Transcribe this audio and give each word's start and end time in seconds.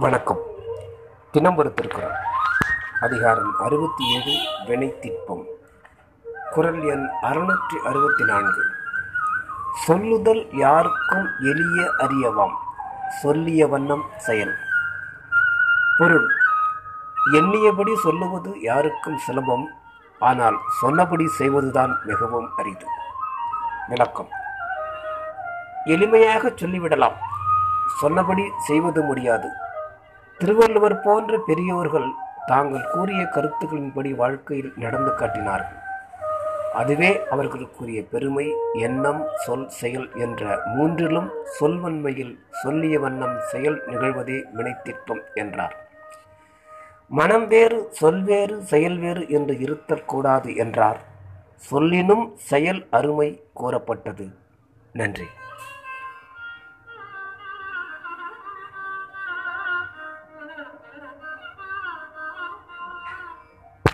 வணக்கம். 0.00 0.38
தினம்பரு 1.32 1.74
திருக்குறள் 1.74 2.16
அதிகாரம் 3.00 3.56
அறுபத்தி 3.58 4.04
ஏழு 4.14 4.34
வினைத்திற்பம் 4.66 5.44
குரல் 6.50 6.82
எண் 6.82 7.08
அறுநூற்றி 7.22 7.76
அறுபத்தி 7.84 8.24
நான்கு 8.24 8.62
சொல்லுதல் 9.86 10.52
யாருக்கும் 10.52 11.28
எளிய 11.40 11.90
அறியவாம். 11.98 12.54
சொல்லிய 13.22 13.66
வண்ணம் 13.66 14.04
செயல். 14.16 14.54
பொருள். 15.98 16.28
எண்ணியபடி 17.32 17.94
சொல்லுவது 17.94 18.60
யாருக்கும் 18.60 19.18
சுலபம். 19.18 19.68
ஆனால் 20.18 20.58
சொன்னபடி 20.80 21.26
செய்வதுதான் 21.26 21.98
மிகவும் 22.04 22.50
அரிது. 22.56 22.86
விளக்கம். 23.88 24.28
எளிமையாக 25.86 26.48
சொல்லிவிடலாம். 26.48 27.16
சொன்னபடி 28.00 28.52
செய்வது 28.58 29.02
முடியாது. 29.02 29.48
திருவள்ளுவர் 30.40 31.00
போன்ற 31.00 31.38
பெரியோர்கள் 31.46 32.08
தாங்கள் 32.46 32.84
கூறிய 32.92 33.22
கருத்துக்களின்படி 33.24 34.10
வாழ்க்கையில் 34.14 34.72
நடந்து 34.76 35.14
காட்டினார்கள். 35.14 35.80
அதுவே 36.74 37.10
அவர்களுக்குரிய 37.30 38.00
பெருமை 38.12 38.44
எண்ணம் 38.86 39.22
சொல் 39.44 39.68
செயல் 39.68 40.06
என்ற 40.14 40.60
மூன்றிலும் 40.76 41.28
சொல்வன்மையில் 41.58 42.38
சொல்லிய 42.50 43.00
வண்ணம் 43.00 43.36
செயல் 43.52 43.78
நிகழ்வதே 43.86 44.38
வினைத்திற்பம் 44.56 45.22
என்றார். 45.34 45.76
மனம் 47.08 47.46
வேறு 47.46 47.88
சொல் 47.90 48.22
வேறு 48.22 48.62
செயல் 48.62 48.98
வேறு 48.98 49.24
என்று 49.28 49.58
இருத்தல் 49.58 50.04
கூடாது 50.04 50.56
என்றார். 50.56 51.00
சொல்லினும் 51.70 52.26
செயல் 52.50 52.86
அருமை 52.90 53.30
கூறப்பட்டது. 53.52 54.28
நன்றி. 54.92 55.28